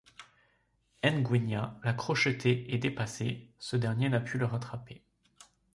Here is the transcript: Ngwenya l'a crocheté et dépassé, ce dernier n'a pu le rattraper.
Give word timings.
Ngwenya 1.03 1.79
l'a 1.83 1.93
crocheté 1.93 2.65
et 2.73 2.79
dépassé, 2.79 3.51
ce 3.59 3.75
dernier 3.75 4.09
n'a 4.09 4.19
pu 4.19 4.39
le 4.39 4.47
rattraper. 4.47 5.03